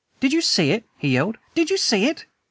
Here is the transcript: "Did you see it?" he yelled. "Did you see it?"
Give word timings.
"Did 0.19 0.33
you 0.33 0.41
see 0.41 0.71
it?" 0.71 0.83
he 0.97 1.09
yelled. 1.09 1.37
"Did 1.53 1.69
you 1.69 1.77
see 1.77 2.05
it?" 2.07 2.25